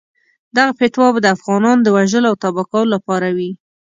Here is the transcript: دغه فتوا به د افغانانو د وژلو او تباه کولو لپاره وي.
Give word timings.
دغه 0.57 0.71
فتوا 0.79 1.07
به 1.13 1.19
د 1.21 1.27
افغانانو 1.35 1.81
د 1.83 1.87
وژلو 1.97 2.29
او 2.31 2.35
تباه 2.43 2.65
کولو 2.71 2.93
لپاره 2.95 3.27
وي. 3.37 3.51